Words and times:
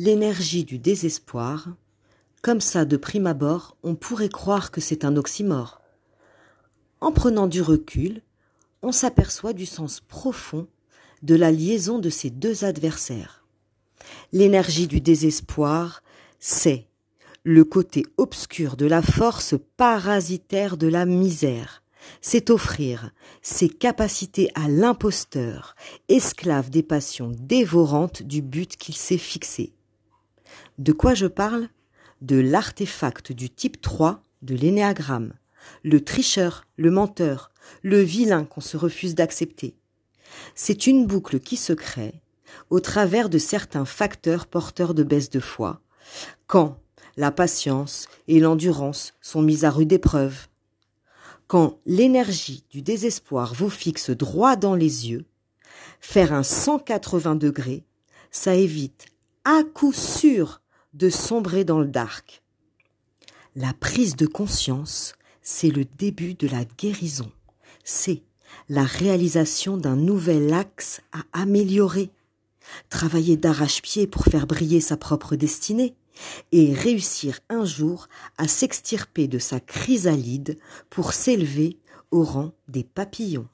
L'énergie 0.00 0.62
du 0.62 0.78
désespoir, 0.78 1.70
comme 2.40 2.60
ça 2.60 2.84
de 2.84 2.96
prime 2.96 3.26
abord, 3.26 3.76
on 3.82 3.96
pourrait 3.96 4.28
croire 4.28 4.70
que 4.70 4.80
c'est 4.80 5.04
un 5.04 5.16
oxymore. 5.16 5.82
En 7.00 7.10
prenant 7.10 7.48
du 7.48 7.62
recul, 7.62 8.22
on 8.80 8.92
s'aperçoit 8.92 9.54
du 9.54 9.66
sens 9.66 9.98
profond 9.98 10.68
de 11.22 11.34
la 11.34 11.50
liaison 11.50 11.98
de 11.98 12.10
ces 12.10 12.30
deux 12.30 12.62
adversaires. 12.62 13.44
L'énergie 14.32 14.86
du 14.86 15.00
désespoir, 15.00 16.04
c'est 16.38 16.86
le 17.42 17.64
côté 17.64 18.06
obscur 18.18 18.76
de 18.76 18.86
la 18.86 19.02
force 19.02 19.56
parasitaire 19.76 20.76
de 20.76 20.86
la 20.86 21.06
misère. 21.06 21.82
C'est 22.20 22.50
offrir 22.50 23.10
ses 23.42 23.68
capacités 23.68 24.48
à 24.54 24.68
l'imposteur, 24.68 25.74
esclave 26.08 26.70
des 26.70 26.84
passions 26.84 27.32
dévorantes 27.36 28.22
du 28.22 28.42
but 28.42 28.76
qu'il 28.76 28.94
s'est 28.94 29.18
fixé. 29.18 29.72
De 30.78 30.92
quoi 30.92 31.14
je 31.14 31.26
parle? 31.26 31.68
De 32.20 32.36
l'artefact 32.36 33.32
du 33.32 33.50
type 33.50 33.80
3 33.80 34.22
de 34.42 34.54
l'énéagramme, 34.54 35.32
le 35.82 36.04
tricheur, 36.04 36.66
le 36.76 36.92
menteur, 36.92 37.50
le 37.82 38.00
vilain 38.00 38.44
qu'on 38.44 38.60
se 38.60 38.76
refuse 38.76 39.16
d'accepter. 39.16 39.74
C'est 40.54 40.86
une 40.86 41.04
boucle 41.04 41.40
qui 41.40 41.56
se 41.56 41.72
crée 41.72 42.22
au 42.70 42.78
travers 42.78 43.28
de 43.28 43.38
certains 43.38 43.84
facteurs 43.84 44.46
porteurs 44.46 44.94
de 44.94 45.02
baisse 45.02 45.30
de 45.30 45.40
foi, 45.40 45.80
quand 46.46 46.78
la 47.16 47.32
patience 47.32 48.06
et 48.28 48.38
l'endurance 48.38 49.14
sont 49.20 49.42
mises 49.42 49.64
à 49.64 49.70
rude 49.70 49.92
épreuve, 49.92 50.46
quand 51.48 51.80
l'énergie 51.86 52.64
du 52.70 52.82
désespoir 52.82 53.52
vous 53.52 53.70
fixe 53.70 54.10
droit 54.10 54.54
dans 54.54 54.76
les 54.76 55.10
yeux, 55.10 55.24
faire 55.98 56.32
un 56.32 56.44
180 56.44 57.34
degrés, 57.34 57.84
ça 58.30 58.54
évite 58.54 59.06
à 59.44 59.64
coup 59.64 59.92
sûr 59.92 60.60
de 60.94 61.10
sombrer 61.10 61.64
dans 61.64 61.80
le 61.80 61.88
dark. 61.88 62.42
La 63.56 63.72
prise 63.72 64.16
de 64.16 64.26
conscience, 64.26 65.14
c'est 65.42 65.70
le 65.70 65.84
début 65.84 66.34
de 66.34 66.48
la 66.48 66.64
guérison. 66.64 67.30
C'est 67.84 68.22
la 68.68 68.84
réalisation 68.84 69.76
d'un 69.76 69.96
nouvel 69.96 70.52
axe 70.52 71.00
à 71.12 71.24
améliorer. 71.32 72.10
Travailler 72.90 73.36
d'arrache-pied 73.36 74.06
pour 74.06 74.24
faire 74.24 74.46
briller 74.46 74.80
sa 74.80 74.96
propre 74.96 75.36
destinée 75.36 75.94
et 76.52 76.74
réussir 76.74 77.40
un 77.48 77.64
jour 77.64 78.08
à 78.36 78.48
s'extirper 78.48 79.28
de 79.28 79.38
sa 79.38 79.60
chrysalide 79.60 80.58
pour 80.90 81.12
s'élever 81.12 81.78
au 82.10 82.24
rang 82.24 82.52
des 82.68 82.84
papillons. 82.84 83.48